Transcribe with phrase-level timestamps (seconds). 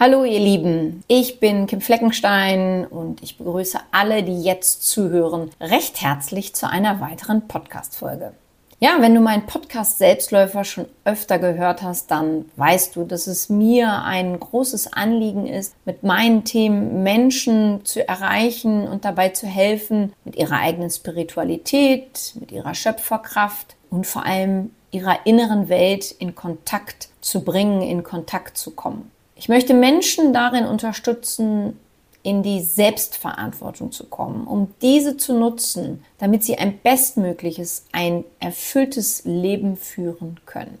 [0.00, 6.00] Hallo ihr Lieben, ich bin Kim Fleckenstein und ich begrüße alle, die jetzt zuhören, recht
[6.00, 8.32] herzlich zu einer weiteren Podcast-Folge.
[8.78, 13.48] Ja, wenn du meinen Podcast Selbstläufer schon öfter gehört hast, dann weißt du, dass es
[13.48, 20.12] mir ein großes Anliegen ist, mit meinen Themen Menschen zu erreichen und dabei zu helfen,
[20.24, 27.08] mit ihrer eigenen Spiritualität, mit ihrer Schöpferkraft und vor allem ihrer inneren Welt in Kontakt
[27.20, 29.10] zu bringen, in Kontakt zu kommen.
[29.38, 31.78] Ich möchte Menschen darin unterstützen,
[32.24, 39.22] in die Selbstverantwortung zu kommen, um diese zu nutzen, damit sie ein bestmögliches, ein erfülltes
[39.24, 40.78] Leben führen können.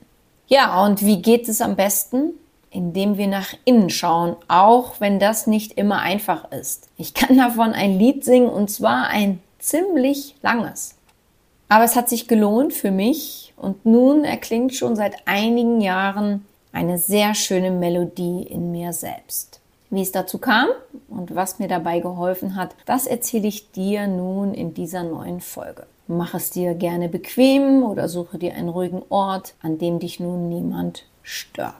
[0.48, 2.32] Ja, und wie geht es am besten?
[2.70, 6.88] Indem wir nach innen schauen, auch wenn das nicht immer einfach ist.
[6.96, 10.96] Ich kann davon ein Lied singen und zwar ein ziemlich langes.
[11.68, 16.44] Aber es hat sich gelohnt für mich und nun erklingt schon seit einigen Jahren
[16.78, 19.58] eine sehr schöne Melodie in mir selbst.
[19.90, 20.68] Wie es dazu kam
[21.08, 25.86] und was mir dabei geholfen hat, das erzähle ich dir nun in dieser neuen Folge.
[26.06, 30.48] Mach es dir gerne bequem oder suche dir einen ruhigen Ort, an dem dich nun
[30.48, 31.74] niemand stört.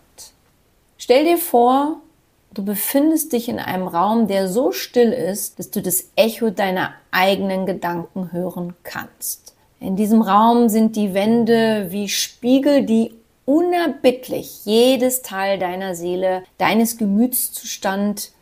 [0.96, 1.98] Stell dir vor,
[2.52, 6.90] du befindest dich in einem Raum, der so still ist, dass du das Echo deiner
[7.12, 9.54] eigenen Gedanken hören kannst.
[9.78, 13.12] In diesem Raum sind die Wände wie Spiegel, die
[13.48, 18.32] unerbittlich jedes Teil deiner Seele, deines Gemütszustand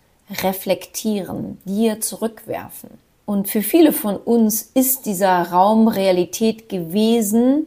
[0.43, 2.91] reflektieren, dir zurückwerfen.
[3.25, 7.67] Und für viele von uns ist dieser Raum Realität gewesen,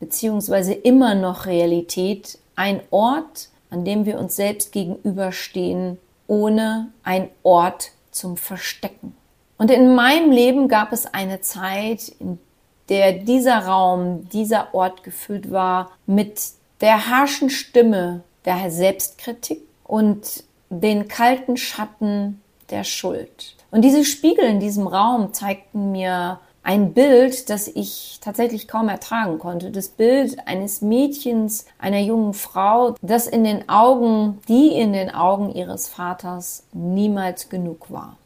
[0.00, 7.92] beziehungsweise immer noch Realität, ein Ort, an dem wir uns selbst gegenüberstehen, ohne ein Ort
[8.10, 9.14] zum Verstecken.
[9.56, 12.40] Und in meinem Leben gab es eine Zeit, in
[12.88, 21.08] der dieser Raum, dieser Ort gefüllt war mit der harschen Stimme der Selbstkritik und den
[21.08, 23.56] kalten Schatten der Schuld.
[23.70, 29.38] Und diese Spiegel in diesem Raum zeigten mir ein Bild, das ich tatsächlich kaum ertragen
[29.38, 29.70] konnte.
[29.70, 35.54] Das Bild eines Mädchens, einer jungen Frau, das in den Augen, die in den Augen
[35.54, 38.16] ihres Vaters niemals genug war.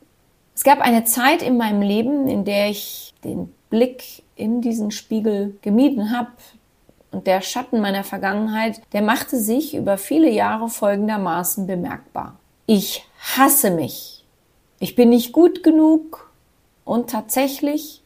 [0.54, 5.58] Es gab eine Zeit in meinem Leben, in der ich den Blick in diesen Spiegel
[5.60, 6.30] gemieden habe,
[7.12, 12.36] und der Schatten meiner Vergangenheit, der machte sich über viele Jahre folgendermaßen bemerkbar.
[12.66, 13.06] Ich
[13.36, 14.24] hasse mich.
[14.78, 16.30] Ich bin nicht gut genug
[16.84, 18.02] und tatsächlich,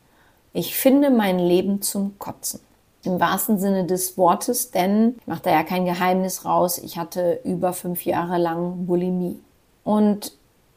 [0.52, 2.60] ich finde mein Leben zum Kotzen.
[3.02, 7.40] Im wahrsten Sinne des Wortes, denn ich mache da ja kein Geheimnis raus, ich hatte
[7.44, 9.38] über fünf Jahre lang Bulimie.
[9.84, 10.32] Und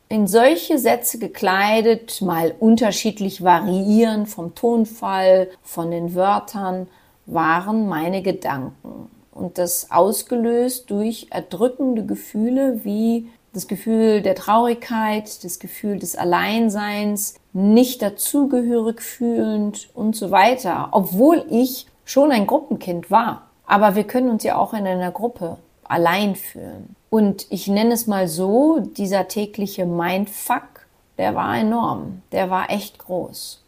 [0.09, 6.87] in solche Sätze gekleidet, mal unterschiedlich variieren vom Tonfall, von den Wörtern,
[7.27, 9.11] waren meine Gedanken.
[9.31, 17.35] Und das ausgelöst durch erdrückende Gefühle wie das Gefühl der Traurigkeit, das Gefühl des Alleinseins,
[17.53, 23.43] nicht dazugehörig fühlend und so weiter, obwohl ich schon ein Gruppenkind war.
[23.65, 26.95] Aber wir können uns ja auch in einer Gruppe allein fühlen.
[27.09, 30.87] Und ich nenne es mal so, dieser tägliche Mindfuck,
[31.17, 33.63] der war enorm, der war echt groß.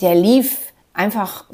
[0.00, 1.46] Der lief einfach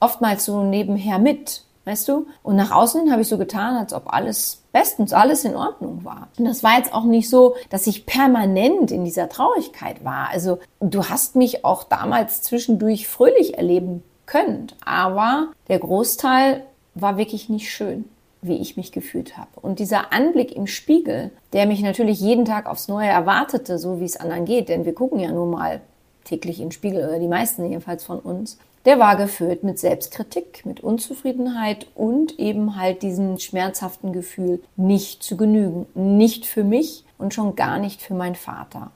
[0.00, 2.26] oftmals so nebenher mit, weißt du?
[2.42, 6.28] Und nach außen habe ich so getan, als ob alles bestens, alles in Ordnung war.
[6.38, 10.28] Und das war jetzt auch nicht so, dass ich permanent in dieser Traurigkeit war.
[10.30, 17.48] Also du hast mich auch damals zwischendurch fröhlich erleben können, aber der Großteil war wirklich
[17.48, 18.04] nicht schön
[18.42, 19.48] wie ich mich gefühlt habe.
[19.60, 24.04] Und dieser Anblick im Spiegel, der mich natürlich jeden Tag aufs Neue erwartete, so wie
[24.04, 25.80] es anderen geht, denn wir gucken ja nun mal
[26.24, 30.64] täglich in den Spiegel, oder die meisten jedenfalls von uns, der war gefüllt mit Selbstkritik,
[30.64, 35.86] mit Unzufriedenheit und eben halt diesem schmerzhaften Gefühl, nicht zu genügen.
[35.94, 38.90] Nicht für mich und schon gar nicht für meinen Vater.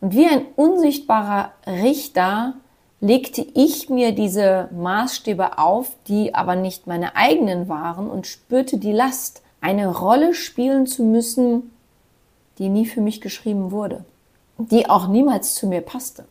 [0.00, 2.54] Und wie ein unsichtbarer Richter
[3.00, 8.92] legte ich mir diese Maßstäbe auf, die aber nicht meine eigenen waren und spürte die
[8.92, 11.70] Last, eine Rolle spielen zu müssen,
[12.58, 14.04] die nie für mich geschrieben wurde,
[14.58, 16.26] die auch niemals zu mir passte.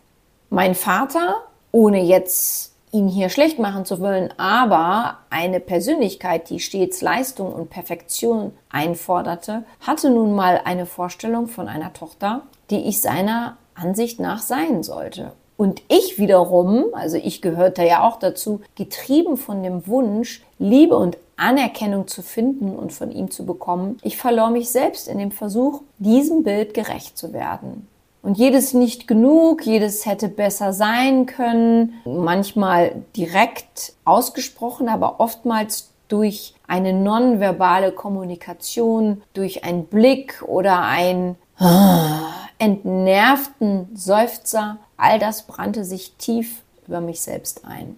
[0.52, 1.42] Mein Vater,
[1.72, 7.70] ohne jetzt ihn hier schlecht machen zu wollen, aber eine Persönlichkeit, die stets Leistung und
[7.70, 14.40] Perfektion einforderte, hatte nun mal eine Vorstellung von einer Tochter, die ich seiner Ansicht nach
[14.40, 15.34] sein sollte.
[15.58, 21.18] Und ich wiederum, also ich gehörte ja auch dazu, getrieben von dem Wunsch, Liebe und
[21.36, 25.82] Anerkennung zu finden und von ihm zu bekommen, ich verlor mich selbst in dem Versuch,
[25.98, 27.88] diesem Bild gerecht zu werden.
[28.24, 36.56] Und jedes nicht genug, jedes hätte besser sein können, manchmal direkt ausgesprochen, aber oftmals durch
[36.66, 42.30] eine nonverbale Kommunikation, durch einen Blick oder einen ah,
[42.60, 47.98] entnervten Seufzer, all das brannte sich tief über mich selbst ein.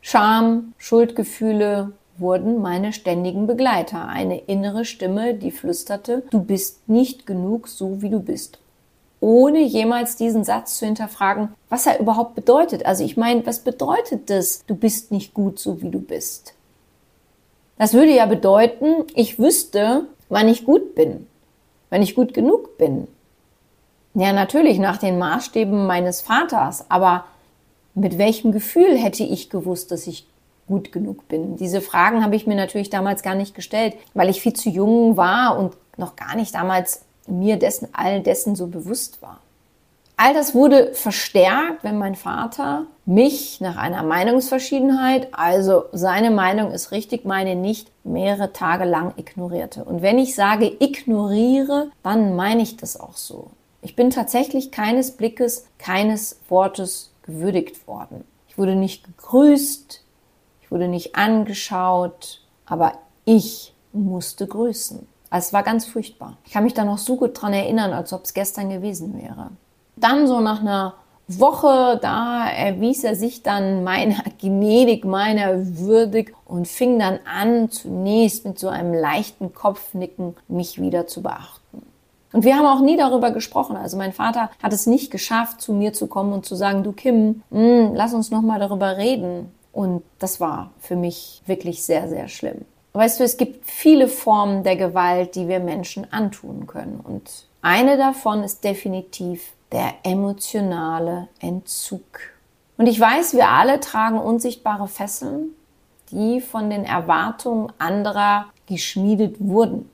[0.00, 7.68] Scham, Schuldgefühle wurden meine ständigen Begleiter, eine innere Stimme, die flüsterte, du bist nicht genug
[7.68, 8.60] so wie du bist
[9.20, 12.86] ohne jemals diesen Satz zu hinterfragen, was er überhaupt bedeutet.
[12.86, 16.54] Also ich meine, was bedeutet das, du bist nicht gut so wie du bist?
[17.78, 21.26] Das würde ja bedeuten, ich wüsste, wann ich gut bin,
[21.90, 23.08] wann ich gut genug bin.
[24.14, 27.24] Ja, natürlich nach den Maßstäben meines Vaters, aber
[27.94, 30.26] mit welchem Gefühl hätte ich gewusst, dass ich
[30.66, 31.56] gut genug bin?
[31.56, 35.16] Diese Fragen habe ich mir natürlich damals gar nicht gestellt, weil ich viel zu jung
[35.16, 39.40] war und noch gar nicht damals mir dessen, all dessen so bewusst war.
[40.20, 46.90] All das wurde verstärkt, wenn mein Vater mich nach einer Meinungsverschiedenheit, also seine Meinung ist
[46.90, 49.84] richtig, meine nicht, mehrere Tage lang ignorierte.
[49.84, 53.50] Und wenn ich sage ignoriere, dann meine ich das auch so.
[53.80, 58.24] Ich bin tatsächlich keines Blickes, keines Wortes gewürdigt worden.
[58.48, 60.02] Ich wurde nicht gegrüßt,
[60.62, 65.06] ich wurde nicht angeschaut, aber ich musste grüßen.
[65.30, 66.36] Also es war ganz furchtbar.
[66.44, 69.50] Ich kann mich da noch so gut dran erinnern, als ob es gestern gewesen wäre.
[69.96, 70.94] Dann so nach einer
[71.28, 78.46] Woche, da erwies er sich dann meiner gnädig, meiner würdig und fing dann an, zunächst
[78.46, 81.82] mit so einem leichten Kopfnicken mich wieder zu beachten.
[82.32, 83.76] Und wir haben auch nie darüber gesprochen.
[83.76, 86.92] Also mein Vater hat es nicht geschafft, zu mir zu kommen und zu sagen, du
[86.92, 89.52] Kim, mh, hm, lass uns noch mal darüber reden.
[89.72, 92.64] Und das war für mich wirklich sehr, sehr schlimm.
[92.98, 96.98] Weißt du, es gibt viele Formen der Gewalt, die wir Menschen antun können.
[96.98, 102.02] Und eine davon ist definitiv der emotionale Entzug.
[102.76, 105.50] Und ich weiß, wir alle tragen unsichtbare Fesseln,
[106.10, 109.88] die von den Erwartungen anderer geschmiedet wurden.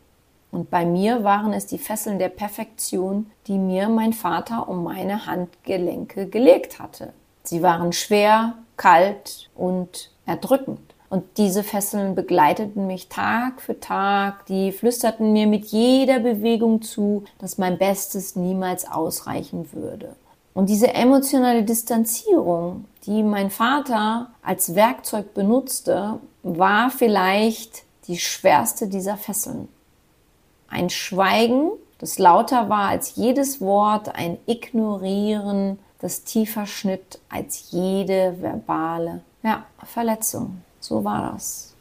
[0.51, 5.27] Und bei mir waren es die Fesseln der Perfektion, die mir mein Vater um meine
[5.27, 7.13] Handgelenke gelegt hatte.
[7.43, 10.94] Sie waren schwer, kalt und erdrückend.
[11.11, 17.25] Und diese Fesseln begleiteten mich Tag für Tag, die flüsterten mir mit jeder Bewegung zu,
[17.39, 20.17] dass mein Bestes niemals ausreichen würde.
[20.55, 29.17] Und diese emotionale Distanzierung, die mein Vater als Werkzeug benutzte, war vielleicht die schwerste dieser
[29.17, 29.69] Fesseln.
[30.69, 38.37] Ein Schweigen, das lauter war als jedes Wort, ein Ignorieren, das tiefer schnitt als jede
[38.41, 40.63] verbale ja, Verletzung.
[40.85, 41.73] So war das.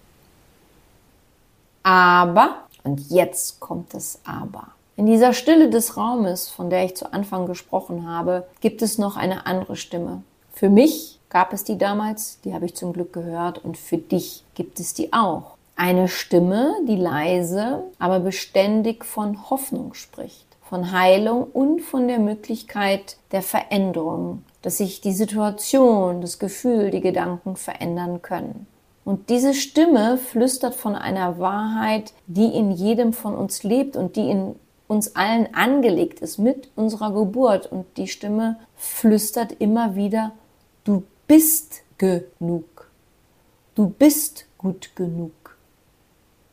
[1.84, 4.68] Aber, und jetzt kommt das Aber.
[4.96, 9.18] In dieser Stille des Raumes, von der ich zu Anfang gesprochen habe, gibt es noch
[9.18, 10.24] eine andere Stimme.
[10.54, 14.46] Für mich gab es die damals, die habe ich zum Glück gehört, und für dich
[14.56, 15.58] gibt es die auch.
[15.76, 23.18] Eine Stimme, die leise, aber beständig von Hoffnung spricht, von Heilung und von der Möglichkeit
[23.34, 28.66] der Veränderung, dass sich die Situation, das Gefühl, die Gedanken verändern können.
[29.06, 34.30] Und diese Stimme flüstert von einer Wahrheit, die in jedem von uns lebt und die
[34.30, 34.56] in
[34.88, 37.66] uns allen angelegt ist mit unserer Geburt.
[37.66, 40.32] Und die Stimme flüstert immer wieder,
[40.84, 42.90] du bist genug.
[43.76, 45.32] Du bist gut genug.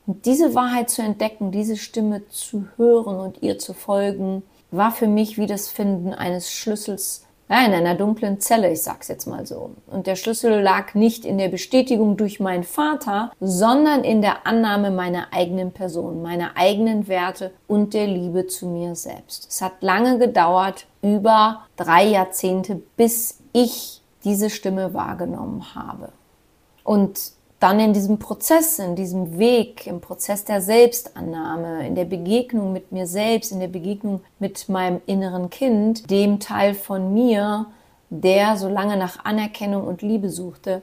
[0.06, 5.06] Und diese Wahrheit zu entdecken, diese Stimme zu hören und ihr zu folgen, war für
[5.06, 9.44] mich wie das Finden eines Schlüssels ja, in einer dunklen Zelle, ich sag's jetzt mal
[9.44, 9.72] so.
[9.88, 14.92] Und der Schlüssel lag nicht in der Bestätigung durch meinen Vater, sondern in der Annahme
[14.92, 19.48] meiner eigenen Person, meiner eigenen Werte und der Liebe zu mir selbst.
[19.50, 26.10] Es hat lange gedauert, über drei Jahrzehnte, bis ich diese Stimme wahrgenommen habe.
[26.84, 32.72] Und dann in diesem Prozess, in diesem Weg, im Prozess der Selbstannahme, in der Begegnung
[32.72, 37.66] mit mir selbst, in der Begegnung mit meinem inneren Kind, dem Teil von mir,
[38.08, 40.80] der so lange nach Anerkennung und Liebe suchte,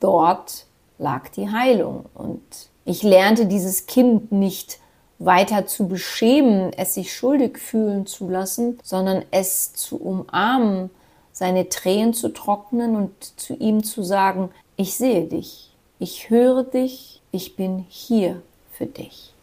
[0.00, 0.66] dort
[0.98, 2.04] lag die Heilung.
[2.12, 2.42] Und
[2.84, 4.80] ich lernte dieses Kind nicht
[5.18, 10.90] weiter zu beschämen, es sich schuldig fühlen zu lassen, sondern es zu umarmen,
[11.32, 15.69] seine Tränen zu trocknen und zu ihm zu sagen, ich sehe dich,
[16.00, 18.42] ich höre dich, ich bin hier
[18.72, 19.34] für dich.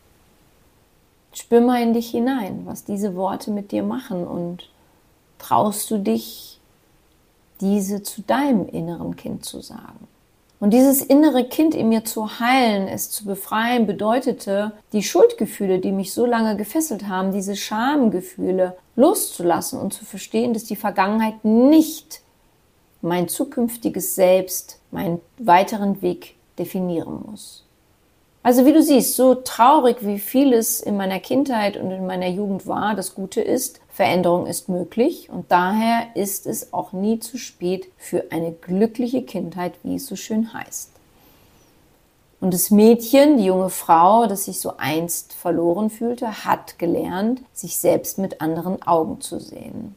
[1.32, 4.68] Spür mal in dich hinein, was diese Worte mit dir machen und
[5.38, 6.60] traust du dich,
[7.62, 10.08] diese zu deinem inneren Kind zu sagen.
[10.60, 15.92] Und dieses innere Kind in mir zu heilen, es zu befreien, bedeutete, die Schuldgefühle, die
[15.92, 22.22] mich so lange gefesselt haben, diese Schamgefühle loszulassen und zu verstehen, dass die Vergangenheit nicht
[23.04, 27.64] mein zukünftiges Selbst, meinen weiteren Weg definieren muss.
[28.44, 32.66] Also wie du siehst, so traurig wie vieles in meiner Kindheit und in meiner Jugend
[32.66, 37.90] war, das Gute ist, Veränderung ist möglich und daher ist es auch nie zu spät
[37.98, 40.92] für eine glückliche Kindheit, wie es so schön heißt.
[42.40, 47.78] Und das Mädchen, die junge Frau, das sich so einst verloren fühlte, hat gelernt, sich
[47.78, 49.96] selbst mit anderen Augen zu sehen.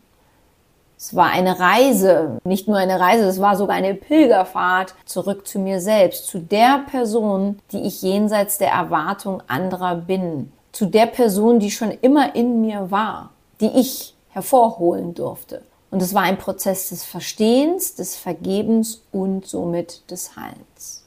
[1.02, 5.58] Es war eine Reise, nicht nur eine Reise, es war sogar eine Pilgerfahrt zurück zu
[5.58, 11.58] mir selbst, zu der Person, die ich jenseits der Erwartung anderer bin, zu der Person,
[11.58, 13.30] die schon immer in mir war,
[13.62, 15.62] die ich hervorholen durfte.
[15.90, 21.06] Und es war ein Prozess des Verstehens, des Vergebens und somit des Heilens.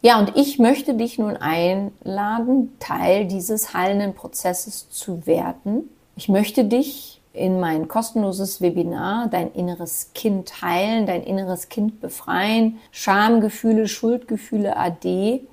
[0.00, 5.90] Ja, und ich möchte dich nun einladen, Teil dieses heilenden Prozesses zu werden.
[6.16, 12.78] Ich möchte dich in mein kostenloses Webinar Dein inneres Kind heilen, dein inneres Kind befreien,
[12.90, 15.46] Schamgefühle, Schuldgefühle AD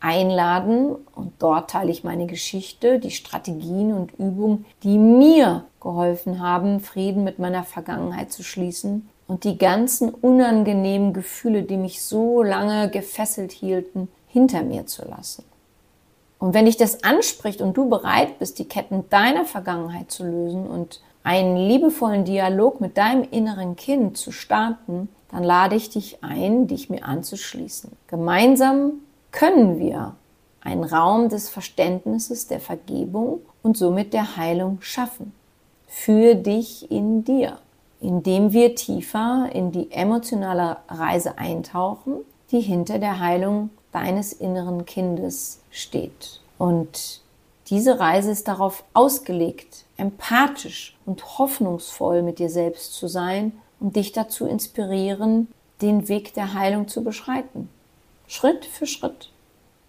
[0.00, 6.80] einladen und dort teile ich meine Geschichte, die Strategien und Übungen, die mir geholfen haben,
[6.80, 12.88] Frieden mit meiner Vergangenheit zu schließen und die ganzen unangenehmen Gefühle, die mich so lange
[12.90, 15.44] gefesselt hielten, hinter mir zu lassen.
[16.38, 20.66] Und wenn dich das anspricht und du bereit bist, die Ketten deiner Vergangenheit zu lösen
[20.66, 26.66] und einen liebevollen Dialog mit deinem inneren Kind zu starten, dann lade ich dich ein,
[26.66, 27.92] dich mir anzuschließen.
[28.06, 28.92] Gemeinsam
[29.30, 30.16] können wir
[30.60, 35.32] einen Raum des Verständnisses, der Vergebung und somit der Heilung schaffen.
[35.86, 37.58] Für dich in dir,
[38.00, 42.16] indem wir tiefer in die emotionale Reise eintauchen,
[42.50, 46.40] die hinter der Heilung deines inneren Kindes steht.
[46.58, 47.22] Und
[47.70, 54.12] diese Reise ist darauf ausgelegt, empathisch und hoffnungsvoll mit dir selbst zu sein und dich
[54.12, 55.48] dazu inspirieren,
[55.80, 57.68] den Weg der Heilung zu beschreiten.
[58.26, 59.30] Schritt für Schritt.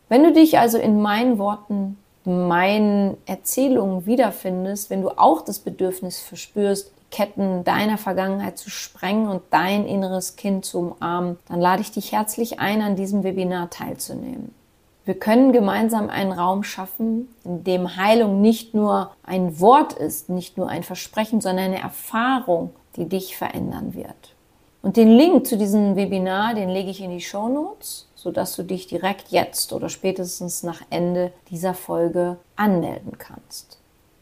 [0.09, 6.19] Wenn du dich also in meinen Worten, meinen Erzählungen wiederfindest, wenn du auch das Bedürfnis
[6.19, 11.91] verspürst, Ketten deiner Vergangenheit zu sprengen und dein inneres Kind zu umarmen, dann lade ich
[11.91, 14.55] dich herzlich ein, an diesem Webinar teilzunehmen.
[15.03, 20.58] Wir können gemeinsam einen Raum schaffen, in dem Heilung nicht nur ein Wort ist, nicht
[20.58, 24.36] nur ein Versprechen, sondern eine Erfahrung, die dich verändern wird.
[24.84, 28.63] Und den Link zu diesem Webinar, den lege ich in die Show Notes, sodass du
[28.63, 33.79] dich direkt jetzt oder spätestens nach Ende dieser Folge anmelden kannst.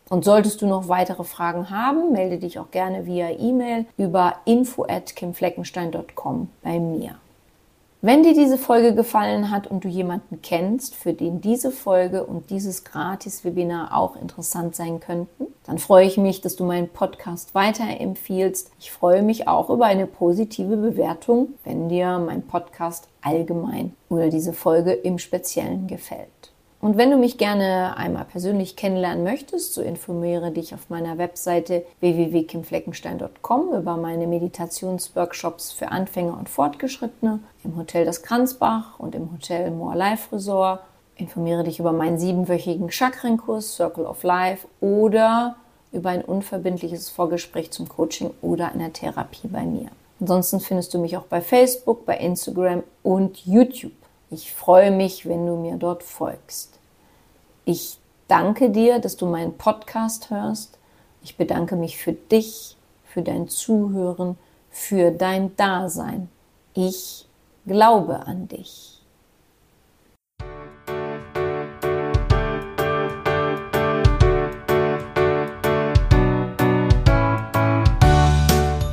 [0.10, 4.84] Und solltest du noch weitere Fragen haben, melde dich auch gerne via E-Mail über info
[4.84, 7.16] at kimfleckenstein.com bei mir.
[8.02, 12.50] Wenn dir diese Folge gefallen hat und du jemanden kennst, für den diese Folge und
[12.50, 18.72] dieses Gratis-Webinar auch interessant sein könnten, dann freue ich mich, dass du meinen Podcast weiterempfiehlst.
[18.80, 24.54] Ich freue mich auch über eine positive Bewertung, wenn dir mein Podcast allgemein oder diese
[24.54, 26.54] Folge im Speziellen gefällt.
[26.82, 31.84] Und wenn du mich gerne einmal persönlich kennenlernen möchtest, so informiere dich auf meiner Webseite
[32.00, 39.72] www.kimfleckenstein.com über meine Meditationsworkshops für Anfänger und Fortgeschrittene im Hotel Das Kranzbach und im Hotel
[39.72, 40.80] More Life Resort.
[41.18, 45.58] Informiere dich über meinen siebenwöchigen Chakrenkurs Circle of Life oder
[45.92, 49.90] über ein unverbindliches Vorgespräch zum Coaching oder einer Therapie bei mir.
[50.22, 53.92] Ansonsten findest du mich auch bei Facebook, bei Instagram und YouTube.
[54.32, 56.78] Ich freue mich, wenn du mir dort folgst.
[57.66, 60.78] Ich danke dir, dass du meinen Podcast hörst.
[61.24, 64.38] Ich bedanke mich für dich, für dein Zuhören,
[64.70, 66.30] für dein Dasein.
[66.76, 67.28] Ich
[67.66, 69.02] glaube an dich.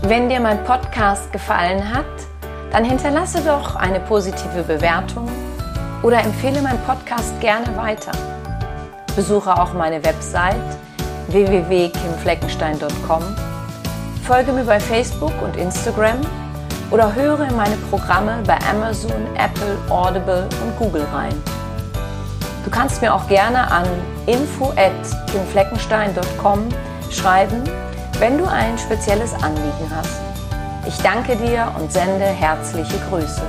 [0.02, 2.06] Wenn dir mein Podcast gefallen hat,
[2.76, 5.26] dann hinterlasse doch eine positive Bewertung
[6.02, 8.12] oder empfehle meinen Podcast gerne weiter.
[9.16, 10.60] Besuche auch meine Website
[11.28, 13.22] www.kimfleckenstein.com,
[14.26, 16.20] folge mir bei Facebook und Instagram
[16.90, 21.32] oder höre in meine Programme bei Amazon, Apple, Audible und Google rein.
[22.62, 23.86] Du kannst mir auch gerne an
[24.26, 26.68] info@kimfleckenstein.com
[27.10, 27.64] schreiben,
[28.18, 30.25] wenn du ein spezielles Anliegen hast.
[30.86, 33.42] Ich danke dir und sende herzliche Grüße.